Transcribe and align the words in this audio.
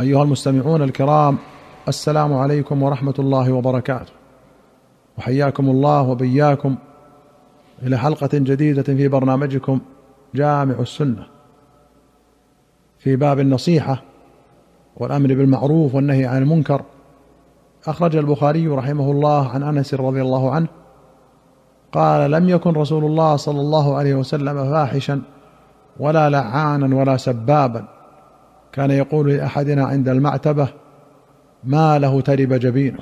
أيها 0.00 0.22
المستمعون 0.22 0.82
الكرام 0.82 1.38
السلام 1.88 2.34
عليكم 2.34 2.82
ورحمة 2.82 3.14
الله 3.18 3.52
وبركاته. 3.52 4.12
وحياكم 5.18 5.70
الله 5.70 6.02
وبياكم 6.02 6.76
إلى 7.82 7.98
حلقة 7.98 8.28
جديدة 8.32 8.82
في 8.82 9.08
برنامجكم 9.08 9.80
جامع 10.34 10.74
السنة. 10.80 11.26
في 12.98 13.16
باب 13.16 13.40
النصيحة 13.40 14.02
والأمر 14.96 15.28
بالمعروف 15.28 15.94
والنهي 15.94 16.26
عن 16.26 16.42
المنكر 16.42 16.82
أخرج 17.86 18.16
البخاري 18.16 18.68
رحمه 18.68 19.10
الله 19.10 19.48
عن 19.48 19.62
أنس 19.62 19.94
رضي 19.94 20.22
الله 20.22 20.50
عنه 20.50 20.68
قال 21.92 22.30
لم 22.30 22.48
يكن 22.48 22.70
رسول 22.70 23.04
الله 23.04 23.36
صلى 23.36 23.60
الله 23.60 23.96
عليه 23.96 24.14
وسلم 24.14 24.70
فاحشا 24.70 25.22
ولا 26.00 26.30
لعانا 26.30 26.96
ولا 26.96 27.16
سبابا 27.16 27.93
كان 28.74 28.90
يقول 28.90 29.28
لأحدنا 29.28 29.84
عند 29.84 30.08
المعتبة 30.08 30.68
ما 31.64 31.98
له 31.98 32.20
ترب 32.20 32.52
جبينه. 32.52 32.98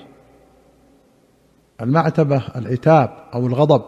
المعتبة 1.80 2.42
العتاب 2.56 3.10
أو 3.34 3.46
الغضب 3.46 3.82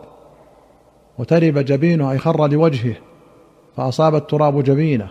وترب 1.18 1.58
جبينه 1.58 2.10
أي 2.10 2.18
خر 2.18 2.46
لوجهه 2.48 2.96
فأصاب 3.76 4.14
التراب 4.14 4.62
جبينة 4.62 5.08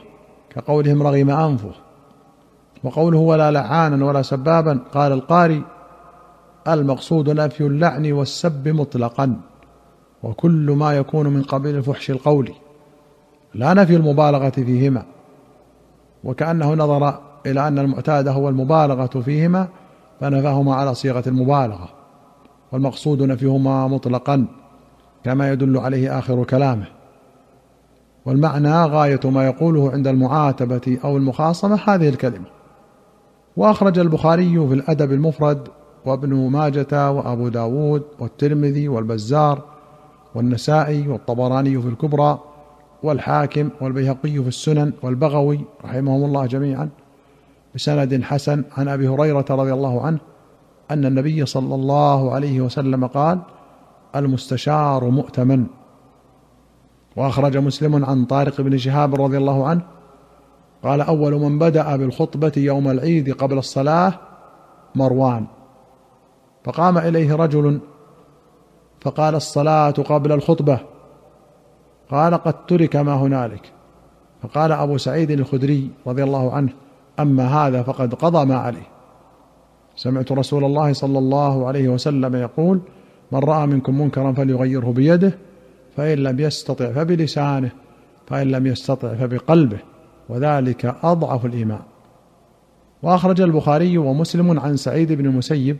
كقولهم 0.49 1.03
رغم 1.03 1.29
أنفه. 1.29 1.71
وقوله 2.83 3.19
ولا 3.19 3.51
لعانا 3.51 4.05
ولا 4.05 4.21
سبابا 4.21 4.79
قال 4.93 5.11
القاري 5.11 5.63
المقصود 6.67 7.29
نفي 7.29 7.61
اللعن 7.61 8.11
والسب 8.11 8.67
مطلقا 8.67 9.41
وكل 10.23 10.71
ما 10.71 10.97
يكون 10.97 11.27
من 11.27 11.43
قبيل 11.43 11.75
الفحش 11.75 12.11
القولي 12.11 12.53
لا 13.53 13.73
نفي 13.73 13.95
المبالغة 13.95 14.49
فيهما. 14.49 15.12
وكأنه 16.23 16.73
نظر 16.73 17.19
إلى 17.45 17.67
أن 17.67 17.79
المعتاد 17.79 18.27
هو 18.27 18.49
المبالغة 18.49 19.21
فيهما 19.21 19.67
فنفاهما 20.21 20.75
على 20.75 20.95
صيغة 20.95 21.23
المبالغة 21.27 21.89
والمقصود 22.71 23.21
نفيهما 23.21 23.87
مطلقا 23.87 24.45
كما 25.23 25.51
يدل 25.51 25.77
عليه 25.77 26.19
آخر 26.19 26.43
كلامه. 26.43 26.85
والمعنى 28.25 28.83
غاية 28.85 29.19
ما 29.25 29.45
يقوله 29.45 29.91
عند 29.91 30.07
المعاتبة 30.07 30.97
أو 31.03 31.17
المخاصمة 31.17 31.79
هذه 31.85 32.09
الكلمة. 32.09 32.45
وأخرج 33.57 33.99
البخاري 33.99 34.67
في 34.67 34.73
الأدب 34.73 35.11
المفرد 35.11 35.67
وابن 36.05 36.33
ماجة 36.33 37.11
وأبو 37.11 37.47
داود 37.47 38.03
والترمذي 38.19 38.87
والبزار 38.87 39.61
والنسائي 40.35 41.07
والطبراني 41.07 41.81
في 41.81 41.87
الكبرى 41.87 42.39
والحاكم 43.03 43.69
والبيهقي 43.81 44.31
في 44.31 44.47
السنن 44.47 44.93
والبغوي 45.01 45.59
رحمهم 45.85 46.23
الله 46.23 46.45
جميعا 46.45 46.89
بسند 47.75 48.23
حسن 48.23 48.63
عن 48.77 48.87
أبي 48.87 49.07
هريرة 49.07 49.45
رضي 49.49 49.73
الله 49.73 50.01
عنه 50.01 50.19
أن 50.91 51.05
النبي 51.05 51.45
صلى 51.45 51.75
الله 51.75 52.33
عليه 52.33 52.61
وسلم 52.61 53.07
قال 53.07 53.39
المستشار 54.15 55.09
مؤتمن 55.09 55.65
وأخرج 57.15 57.57
مسلم 57.57 58.05
عن 58.05 58.25
طارق 58.25 58.61
بن 58.61 58.77
شهاب 58.77 59.21
رضي 59.21 59.37
الله 59.37 59.67
عنه 59.67 59.81
قال 60.83 61.01
أول 61.01 61.33
من 61.33 61.59
بدأ 61.59 61.95
بالخطبة 61.95 62.51
يوم 62.57 62.89
العيد 62.89 63.33
قبل 63.33 63.57
الصلاة 63.57 64.13
مروان 64.95 65.45
فقام 66.63 66.97
إليه 66.97 67.35
رجل 67.35 67.79
فقال 69.01 69.35
الصلاة 69.35 69.91
قبل 69.91 70.31
الخطبة 70.31 70.79
قال 72.11 72.33
قد 72.33 72.65
ترك 72.65 72.95
ما 72.95 73.13
هنالك. 73.13 73.71
فقال 74.43 74.71
أبو 74.71 74.97
سعيد 74.97 75.31
الخدري 75.31 75.89
رضي 76.07 76.23
الله 76.23 76.53
عنه 76.53 76.69
أما 77.19 77.47
هذا 77.47 77.83
فقد 77.83 78.13
قضى 78.13 78.45
ما 78.45 78.55
عليه. 78.55 78.87
سمعت 79.95 80.31
رسول 80.31 80.63
الله 80.63 80.93
صلى 80.93 81.19
الله 81.19 81.67
عليه 81.67 81.89
وسلم 81.89 82.35
يقول 82.35 82.79
من 83.31 83.39
رأى 83.39 83.67
منكم 83.67 84.01
منكرا 84.01 84.31
فليغيره 84.31 84.91
بيده 84.91 85.33
فإن 85.97 86.17
لم 86.17 86.39
يستطع 86.39 86.91
فبلسانه 86.91 87.71
فإن 88.27 88.47
لم 88.51 88.67
يستطع 88.67 89.13
فبقلبه 89.13 89.77
وذلك 90.29 90.95
أضعف 91.03 91.45
الإيمان. 91.45 91.81
وأخرج 93.03 93.41
البخاري 93.41 93.97
ومسلم 93.97 94.59
عن 94.59 94.77
سعيد 94.77 95.11
بن 95.11 95.25
المسيب 95.25 95.77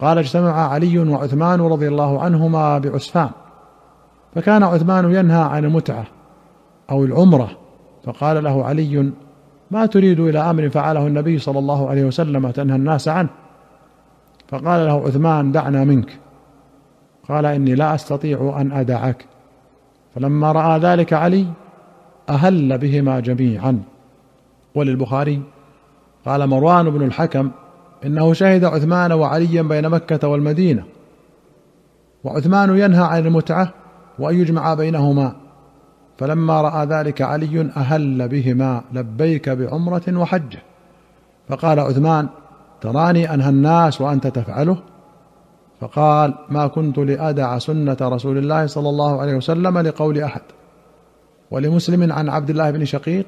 قال 0.00 0.18
اجتمع 0.18 0.68
علي 0.68 0.98
وعثمان 0.98 1.60
رضي 1.60 1.88
الله 1.88 2.20
عنهما 2.22 2.78
بعسفان. 2.78 3.30
فكان 4.36 4.62
عثمان 4.62 5.14
ينهى 5.14 5.42
عن 5.42 5.64
المتعة 5.64 6.04
أو 6.90 7.04
العمرة 7.04 7.50
فقال 8.04 8.44
له 8.44 8.64
علي 8.64 9.12
ما 9.70 9.86
تريد 9.86 10.20
إلى 10.20 10.38
أمر 10.38 10.68
فعله 10.68 11.06
النبي 11.06 11.38
صلى 11.38 11.58
الله 11.58 11.90
عليه 11.90 12.04
وسلم 12.04 12.50
تنهى 12.50 12.76
الناس 12.76 13.08
عنه؟ 13.08 13.28
فقال 14.48 14.86
له 14.86 15.06
عثمان 15.06 15.52
دعنا 15.52 15.84
منك. 15.84 16.18
قال 17.28 17.46
إني 17.46 17.74
لا 17.74 17.94
أستطيع 17.94 18.56
أن 18.60 18.72
أدعك. 18.72 19.26
فلما 20.14 20.52
رأى 20.52 20.78
ذلك 20.80 21.12
علي 21.12 21.46
أهل 22.28 22.78
بهما 22.78 23.20
جميعا. 23.20 23.82
وللبخاري 24.74 25.42
قال 26.26 26.46
مروان 26.46 26.90
بن 26.90 27.02
الحكم 27.02 27.50
إنه 28.04 28.32
شهد 28.32 28.64
عثمان 28.64 29.12
وعليا 29.12 29.62
بين 29.62 29.88
مكة 29.88 30.28
والمدينة. 30.28 30.84
وعثمان 32.24 32.78
ينهى 32.78 33.04
عن 33.04 33.26
المتعة 33.26 33.85
وأن 34.18 34.40
يجمع 34.40 34.74
بينهما. 34.74 35.32
فلما 36.18 36.60
رأى 36.60 36.86
ذلك 36.86 37.22
علي 37.22 37.70
أهل 37.76 38.28
بهما 38.28 38.82
لبيك 38.92 39.48
بعمرة 39.48 40.02
وحجه 40.08 40.58
فقال 41.48 41.80
عثمان 41.80 42.28
تراني 42.80 43.34
أنهى 43.34 43.48
الناس 43.48 44.00
وأنت 44.00 44.26
تفعله؟ 44.26 44.78
فقال 45.80 46.34
ما 46.48 46.66
كنت 46.66 46.98
لأدع 46.98 47.58
سنة 47.58 47.96
رسول 48.00 48.38
الله 48.38 48.66
صلى 48.66 48.88
الله 48.88 49.20
عليه 49.20 49.34
وسلم 49.34 49.78
لقول 49.78 50.22
أحد. 50.22 50.40
ولمسلم 51.50 52.12
عن 52.12 52.28
عبد 52.28 52.50
الله 52.50 52.70
بن 52.70 52.84
شقيق؟ 52.84 53.26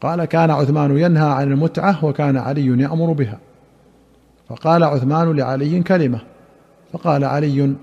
قال 0.00 0.24
كان 0.24 0.50
عثمان 0.50 0.98
ينهى 0.98 1.28
عن 1.28 1.52
المتعة 1.52 2.04
وكان 2.04 2.36
علي 2.36 2.66
يأمر 2.66 3.12
بها. 3.12 3.38
فقال 4.48 4.84
عثمان 4.84 5.36
لعلي 5.36 5.82
كلمة. 5.82 6.20
فقال 6.92 7.24
علي 7.24 7.74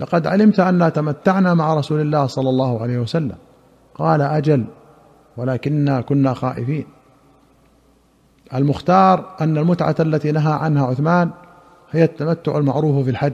لقد 0.00 0.26
علمت 0.26 0.60
أنا 0.60 0.88
تمتعنا 0.88 1.54
مع 1.54 1.74
رسول 1.74 2.00
الله 2.00 2.26
صلى 2.26 2.48
الله 2.48 2.82
عليه 2.82 2.98
وسلم. 2.98 3.36
قال 3.94 4.22
أجل 4.22 4.64
ولكنا 5.36 6.00
كنا 6.00 6.34
خائفين. 6.34 6.84
المختار 8.54 9.36
أن 9.40 9.58
المتعة 9.58 9.94
التي 10.00 10.32
نهى 10.32 10.52
عنها 10.52 10.86
عثمان 10.86 11.30
هي 11.90 12.04
التمتع 12.04 12.58
المعروف 12.58 13.04
في 13.04 13.10
الحج. 13.10 13.32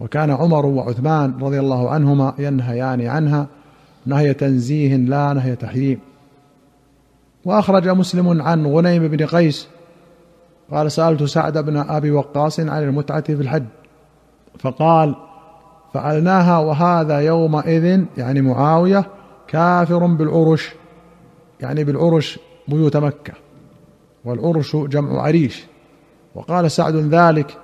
وكان 0.00 0.30
عمر 0.30 0.66
وعثمان 0.66 1.34
رضي 1.40 1.60
الله 1.60 1.90
عنهما 1.90 2.34
ينهيان 2.38 3.06
عنها 3.06 3.46
نهي 4.06 4.34
تنزيه 4.34 4.96
لا 4.96 5.32
نهي 5.32 5.56
تحريم. 5.56 6.00
وأخرج 7.44 7.88
مسلم 7.88 8.42
عن 8.42 8.66
غنيم 8.66 9.08
بن 9.08 9.26
قيس 9.26 9.68
قال 10.70 10.92
سألت 10.92 11.22
سعد 11.22 11.58
بن 11.58 11.76
أبي 11.76 12.10
وقاص 12.10 12.60
عن 12.60 12.82
المتعة 12.82 13.20
في 13.20 13.32
الحج. 13.32 13.64
فقال 14.58 15.27
فعلناها 15.94 16.58
وهذا 16.58 17.20
يومئذ 17.20 18.04
يعني 18.16 18.40
معاوية 18.40 19.04
كافر 19.48 20.06
بالعرش 20.06 20.74
يعني 21.60 21.84
بالعرش 21.84 22.38
بيوت 22.68 22.96
مكة 22.96 23.32
والعرش 24.24 24.76
جمع 24.76 25.22
عريش. 25.22 25.66
وقال 26.34 26.70
سعد 26.70 26.94
ذلك 26.94 27.56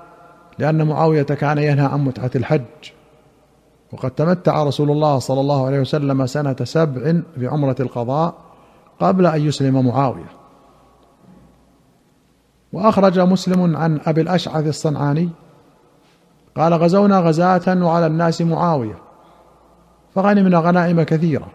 لأن 0.59 0.87
معاوية 0.87 1.23
كان 1.23 1.59
ينهى 1.59 1.87
عن 1.87 2.05
متعة 2.05 2.31
الحج. 2.37 2.63
وقد 3.93 4.11
تمتع 4.11 4.63
رسول 4.63 4.91
الله 4.91 5.19
صلى 5.19 5.41
الله 5.41 5.67
عليه 5.67 5.81
وسلم 5.81 6.27
سنة 6.27 6.57
سبع 6.63 7.21
في 7.39 7.47
عمره 7.47 7.77
القضاء 7.81 8.35
قبل 9.01 9.27
أن 9.27 9.47
يسلم 9.47 9.87
معاوية. 9.87 10.31
وأخرج 12.73 13.21
مسلم 13.21 13.77
عن 13.77 14.01
أبي 14.07 14.21
الأشعث 14.21 14.67
الصنعاني 14.67 15.29
قال 16.57 16.75
غزونا 16.75 17.21
غزاة 17.21 17.85
وعلى 17.85 18.07
الناس 18.07 18.43
معاوية 18.43 18.99
فغنمنا 20.15 20.59
غنائم 20.59 21.03
كثيرة 21.03 21.47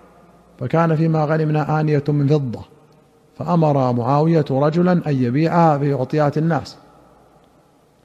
فكان 0.59 0.95
فيما 0.95 1.25
غنمنا 1.25 1.79
آنية 1.79 2.03
من 2.07 2.27
فضة 2.27 2.61
فأمر 3.37 3.93
معاوية 3.93 4.45
رجلا 4.51 4.91
أن 4.91 5.23
يبيعها 5.23 5.77
في 5.77 5.93
عطيات 5.93 6.37
الناس. 6.37 6.77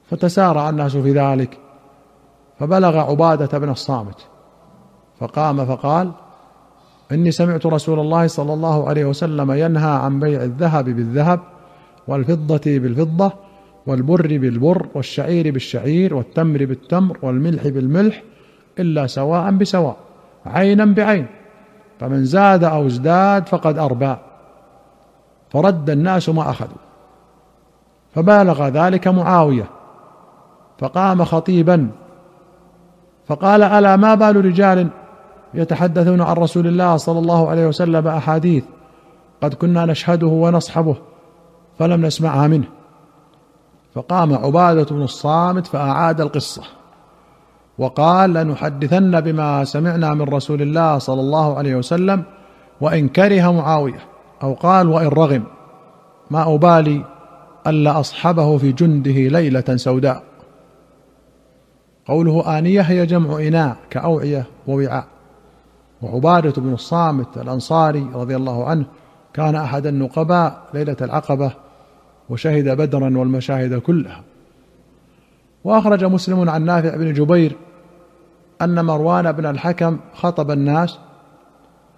فتسارع 0.09 0.69
الناس 0.69 0.97
في 0.97 1.11
ذلك 1.11 1.57
فبلغ 2.59 2.97
عبادة 2.97 3.57
بن 3.57 3.69
الصامت 3.69 4.27
فقام 5.19 5.65
فقال 5.65 6.11
إني 7.11 7.31
سمعت 7.31 7.65
رسول 7.65 7.99
الله 7.99 8.27
صلى 8.27 8.53
الله 8.53 8.89
عليه 8.89 9.05
وسلم 9.05 9.51
ينهى 9.51 9.91
عن 9.91 10.19
بيع 10.19 10.43
الذهب 10.43 10.85
بالذهب 10.85 11.39
والفضة 12.07 12.61
بالفضة 12.65 13.31
والبر 13.87 14.37
بالبر 14.37 14.85
والشعير 14.93 15.51
بالشعير 15.51 16.15
والتمر 16.15 16.65
بالتمر 16.65 17.17
والملح 17.21 17.67
بالملح 17.67 18.23
إلا 18.79 19.07
سواء 19.07 19.51
بسواء 19.51 19.97
عينا 20.45 20.85
بعين. 20.85 21.27
فمن 21.99 22.25
زاد 22.25 22.63
أو 22.63 22.87
ازداد 22.87 23.47
فقد 23.47 23.77
أربى 23.77 24.15
فرد 25.49 25.89
الناس 25.89 26.29
ما 26.29 26.49
أخذوا. 26.49 26.77
فبالغ 28.15 28.67
ذلك 28.67 29.07
معاوية. 29.07 29.65
فقام 30.79 31.23
خطيبا. 31.23 31.89
فقال 33.27 33.63
ألا 33.63 33.95
ما 33.95 34.15
بال 34.15 34.45
رجال 34.45 34.87
يتحدثون 35.53 36.21
عن 36.21 36.35
رسول 36.35 36.67
الله 36.67 36.97
صلى 36.97 37.19
الله 37.19 37.49
عليه 37.49 37.67
وسلم 37.67 38.07
أحاديث؟ 38.07 38.63
قد 39.41 39.53
كنا 39.53 39.85
نشهده 39.85 40.27
ونصحبه 40.27 40.95
فلم 41.79 42.05
نسمعها 42.05 42.47
منه. 42.47 42.67
فقام 43.95 44.33
عبادة 44.33 44.95
بن 44.95 45.01
الصامت 45.01 45.67
فأعاد 45.67 46.21
القصة. 46.21 46.61
وقال 47.77 48.33
لنحدثن 48.33 49.21
بما 49.21 49.63
سمعنا 49.63 50.13
من 50.13 50.21
رسول 50.21 50.61
الله 50.61 50.97
صلى 50.97 51.21
الله 51.21 51.57
عليه 51.57 51.75
وسلم 51.75 52.23
وإن 52.81 53.07
كره 53.07 53.51
معاوية 53.51 53.99
أو 54.43 54.53
قال 54.53 54.89
وإن 54.89 55.07
رغم 55.07 55.43
ما 56.31 56.55
أبالي 56.55 57.05
ألا 57.67 57.99
أصحبه 57.99 58.57
في 58.57 58.71
جنده 58.71 59.11
ليلة 59.11 59.75
سوداء. 59.75 60.23
قوله 62.07 62.57
آنية 62.57 62.81
هي 62.81 63.05
جمع 63.05 63.39
إناء 63.39 63.75
كأوعية 63.89 64.45
ووعاء. 64.67 65.05
وعبادة 66.01 66.61
بن 66.61 66.73
الصامت 66.73 67.37
الأنصاري 67.37 68.09
رضي 68.13 68.35
الله 68.35 68.65
عنه 68.65 68.85
كان 69.33 69.55
أحد 69.55 69.87
النقباء 69.87 70.61
ليلة 70.73 70.97
العقبة 71.01 71.51
وشهد 72.29 72.69
بدرا 72.69 73.17
والمشاهد 73.17 73.75
كلها. 73.75 74.23
وأخرج 75.63 76.03
مسلم 76.03 76.49
عن 76.49 76.65
نافع 76.65 76.95
بن 76.95 77.13
جبير 77.13 77.55
أن 78.61 78.85
مروان 78.85 79.31
بن 79.31 79.45
الحكم 79.45 79.97
خطب 80.13 80.51
الناس 80.51 80.99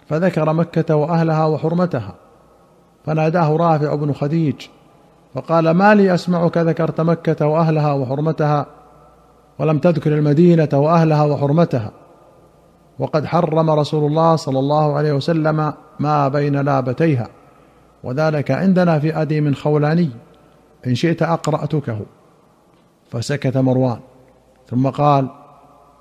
فذكر 0.10 0.54
مكة 0.54 0.96
وأهلها 0.96 1.46
وحرمتها. 1.46 2.16
فناداه 3.06 3.58
رافع 3.58 3.96
بن 3.96 4.14
خديج 4.14 4.56
فقال 5.34 5.72
ما 5.72 5.96
لي 5.96 6.14
أسمعك 6.14 6.58
ذكرت 6.58 7.02
مكة 7.02 7.48
وأهلها 7.48 7.94
وحرمتها 7.94 8.66
ولم 9.60 9.80
تذكر 9.80 10.14
المدينة 10.14 10.70
وأهلها 10.74 11.24
وحرمتها. 11.24 11.92
وقد 13.00 13.26
حرم 13.26 13.70
رسول 13.70 14.06
الله 14.06 14.36
صلى 14.36 14.60
الله 14.60 14.94
عليه 14.94 15.14
وسلم 15.14 15.74
ما 16.00 16.28
بين 16.28 16.62
لابتيها. 16.62 17.28
وذلك 18.04 18.52
عندنا 18.52 19.00
في 19.00 19.22
أديم 19.22 19.54
خولاني. 19.54 20.10
إن 20.88 20.96
شئت 20.96 21.22
أقرأتكه. 21.22 22.00
فسكت 23.12 23.58
مروان. 23.58 24.00
ثم 24.70 24.88
قال 24.88 25.30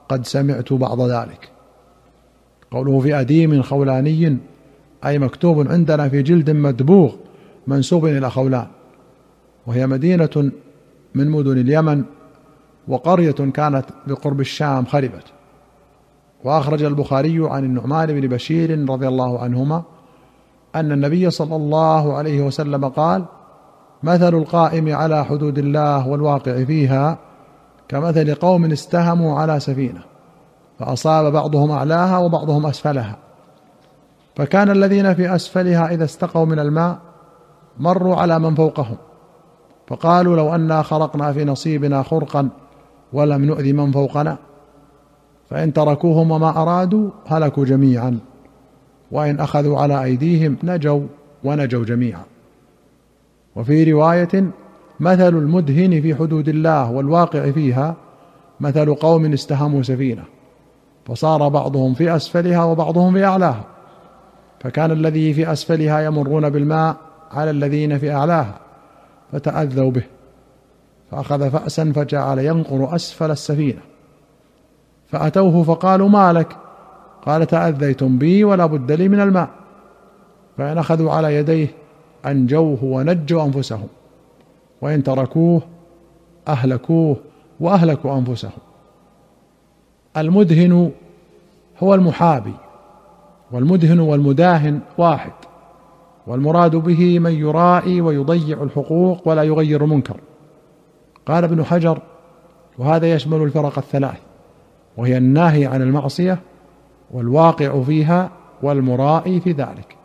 قد 0.09 0.27
سمعت 0.27 0.73
بعض 0.73 1.01
ذلك. 1.01 1.49
قوله 2.71 3.01
في 3.01 3.21
أديم 3.21 3.63
خولاني 3.63 4.39
أي 5.05 5.19
مكتوب 5.19 5.69
عندنا 5.69 6.09
في 6.09 6.23
جلد 6.23 6.51
مدبوغ 6.51 7.15
منسوب 7.67 8.07
إلى 8.07 8.31
خولان. 8.31 8.67
وهي 9.67 9.87
مدينة 9.87 10.51
من 11.15 11.31
مدن 11.31 11.59
اليمن 11.59 12.05
وقرية 12.89 13.33
كانت 13.33 13.85
بقرب 14.07 14.41
الشام 14.41 14.85
خربت. 14.85 15.25
وأخرج 16.45 16.83
البخاري 16.83 17.39
عن 17.51 17.65
النعمان 17.65 18.21
بن 18.21 18.29
بشير 18.29 18.91
رضي 18.91 19.09
الله 19.09 19.39
عنهما 19.39 19.83
أن 20.77 20.93
النبي 20.93 21.31
صلى 21.31 21.57
الله 21.57 22.15
عليه 22.15 22.43
وسلم 22.43 22.89
قال 22.89 23.25
مثل 24.03 24.35
القائم 24.35 24.95
على 24.95 25.25
حدود 25.25 25.59
الله 25.59 26.09
والواقع 26.09 26.65
فيها 26.65 27.19
كمثل 27.89 28.35
قوم 28.35 28.65
استهموا 28.65 29.41
على 29.41 29.61
سفينة 29.61 30.01
فأصاب 30.79 31.33
بعضهم 31.33 31.71
أعلاها 31.71 32.19
وبعضهم 32.19 32.67
أسفلها. 32.67 33.17
فكان 34.37 34.71
الذين 34.71 35.15
في 35.15 35.35
أسفلها 35.35 35.95
إذا 35.95 36.05
استقوا 36.05 36.45
من 36.45 36.59
الماء 36.59 36.99
مروا 37.79 38.17
على 38.17 38.39
من 38.39 38.55
فوقهم. 38.55 38.97
فقالوا 39.87 40.37
لو 40.37 40.55
أنا 40.55 40.83
خرقنا 40.83 41.33
في 41.33 41.45
نصيبنا 41.45 42.03
خرقا 42.03 42.49
ولم 43.13 43.45
نؤذي 43.45 43.73
من 43.73 43.93
فوقنا. 43.93 44.37
فإن 45.51 45.73
تركوهم 45.73 46.31
وما 46.31 46.63
أرادوا 46.63 47.11
هلكوا 47.27 47.65
جميعا. 47.65 48.19
وإن 49.11 49.41
أخذوا 49.41 49.79
على 49.79 50.05
أيديهم 50.05 50.57
نجوا 50.63 51.07
ونجوا 51.45 51.85
جميعا. 51.85 52.25
وفي 53.57 53.93
رواية 53.93 54.51
مثل 55.01 55.29
المدهن 55.29 56.01
في 56.01 56.15
حدود 56.15 56.49
الله 56.49 56.91
والواقع 56.91 57.51
فيها 57.51 57.97
مثل 58.61 58.95
قوم 58.95 59.33
استهموا 59.33 59.83
سفينة 59.83 60.23
فصار 61.07 61.49
بعضهم 61.49 61.95
في 61.95 62.17
أسفلها 62.17 62.65
وبعضهم 62.65 63.13
في 63.13 63.25
أعلاها 63.25 63.65
فكان 64.61 64.91
الذي 64.91 65.35
في 65.35 65.53
أسفلها 65.53 66.01
يمرون 66.01 66.51
بالماء 66.51 66.97
على 67.33 67.51
الذين 67.51 67.99
في 67.99 68.13
أعلاها 68.13 68.59
فتأذوا 69.33 69.91
به 69.91 70.03
فأخذ 71.11 71.51
فأسا 71.51 71.93
فجعل 71.93 72.39
ينقر 72.39 72.95
أسفل 72.95 73.31
السفينة 73.31 73.81
فأتوه 75.09 75.63
فقالوا 75.63 76.09
ما 76.09 76.33
لك؟ 76.33 76.57
قال 77.27 77.47
تأذيتم 77.47 78.19
بي 78.19 78.45
ولا 78.45 78.67
بد 78.67 78.93
لي 78.93 79.09
من 79.09 79.21
الماء. 79.21 79.49
فإن 80.59 80.79
أخذوا 80.79 81.13
على 81.13 81.35
يديه 81.35 81.69
أنجوه 82.27 82.85
ونجوا 82.85 83.45
أنفسهم. 83.45 83.89
وإن 84.83 85.03
تركوه 85.03 85.63
أهلكوه 86.49 87.17
وأهلكوا 87.61 88.19
أنفسهم. 88.19 88.59
المدهن 90.17 90.91
هو 91.83 91.95
المحابي 91.95 92.55
والمدهن 93.53 94.01
والمداهن 94.01 94.81
واحد. 94.99 95.33
والمراد 96.27 96.77
به 96.77 97.19
من 97.19 97.33
يرائي 97.33 98.01
ويضيع 98.01 98.63
الحقوق 98.63 99.29
ولا 99.29 99.43
يغير 99.43 99.85
المنكر. 99.85 100.21
قال 101.27 101.45
ابن 101.45 101.65
حجر 101.65 101.99
وهذا 102.79 103.13
يشمل 103.13 103.43
الفرق 103.43 103.79
الثلاث 103.79 104.19
وهي 104.97 105.17
الناهي 105.17 105.67
عن 105.67 105.83
المعصية 105.83 106.39
والواقع 107.11 107.83
فيها 107.83 108.31
والمرائي 108.63 109.41
في 109.41 109.53
ذلك. 109.53 109.97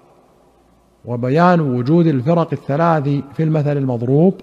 وبيان 1.06 1.60
وجود 1.60 2.08
الفرق 2.08 2.50
الثلاث 2.54 3.04
في 3.34 3.44
المثل 3.44 3.78
المضروب 3.78 4.34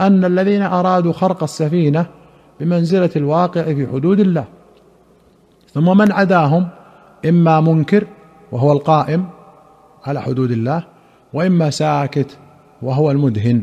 أن 0.00 0.24
الذين 0.24 0.62
أرادوا 0.62 1.12
خرق 1.12 1.42
السفينة 1.42 2.06
بمنزلة 2.60 3.10
الواقع 3.16 3.62
في 3.62 3.86
حدود 3.86 4.20
الله 4.20 4.44
ثم 5.72 5.98
من 5.98 6.12
عداهم؟ 6.12 6.68
إما 7.26 7.60
منكر 7.60 8.06
وهو 8.52 8.72
القائم 8.72 9.26
على 10.04 10.22
حدود 10.22 10.50
الله 10.50 10.84
وإما 11.32 11.70
ساكت 11.70 12.38
وهو 12.82 13.10
المدهن. 13.10 13.62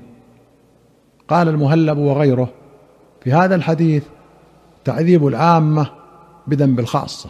قال 1.27 1.49
المهلب 1.49 1.97
وغيره 1.97 2.49
في 3.21 3.33
هذا 3.33 3.55
الحديث 3.55 4.03
تعذيب 4.83 5.27
العامة 5.27 5.87
بذنب 6.47 6.79
الخاصة. 6.79 7.29